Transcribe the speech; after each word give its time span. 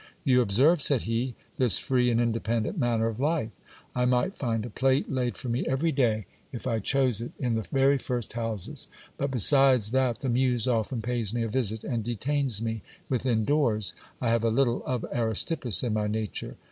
You 0.23 0.41
observe, 0.41 0.81
said 0.81 1.03
he, 1.03 1.35
this 1.59 1.77
free 1.77 2.09
and 2.09 2.19
independent 2.19 2.75
manner 2.75 3.05
of 3.05 3.19
life. 3.19 3.51
I 3.93 4.05
might 4.05 4.35
find 4.35 4.65
a 4.65 4.71
plate 4.71 5.11
laid 5.11 5.37
for 5.37 5.47
me 5.47 5.63
every 5.67 5.91
day, 5.91 6.25
if 6.51 6.65
I 6.65 6.79
chose 6.79 7.21
it, 7.21 7.33
in 7.37 7.53
the 7.53 7.61
very 7.71 7.99
first 7.99 8.33
houses; 8.33 8.87
but, 9.17 9.29
besides 9.29 9.91
that 9.91 10.21
the 10.21 10.27
muse 10.29 10.67
often 10.67 11.03
pays 11.03 11.35
me 11.35 11.43
a 11.43 11.47
visit 11.47 11.83
and 11.83 12.03
detains 12.03 12.63
me 12.63 12.81
within 13.09 13.45
doors, 13.45 13.93
I 14.19 14.29
have 14.29 14.43
a 14.43 14.49
little 14.49 14.83
of 14.87 15.05
Aristippus 15.13 15.83
in 15.83 15.93
my 15.93 16.07
nature. 16.07 16.57